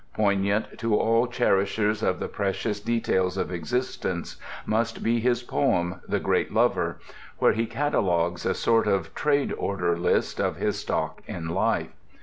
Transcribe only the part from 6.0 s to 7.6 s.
The Great Lover where